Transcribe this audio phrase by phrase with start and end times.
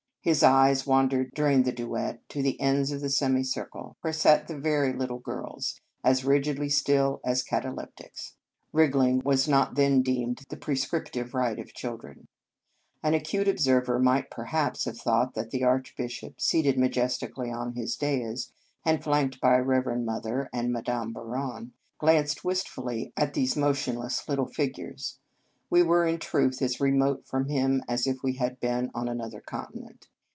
[0.23, 4.47] His eyes wandered during the duet to the ends of the semicir cle, where sat
[4.47, 8.33] the very little girls, as rigidly still as cataleptics.
[8.71, 12.27] Wriggling was not then deemed the prescriptive right of childhood.
[13.01, 18.51] An acute observer might perhaps have thought that the Archbishop, seated majestically on his dais,
[18.85, 24.75] and flanked by Reverend Mother and Madame Bouron, glanced wistfully at these motionless little fig
[24.75, 25.17] ures.
[25.71, 29.19] We were, in truth, as remote from him as if we had been on an
[29.21, 30.09] other continent.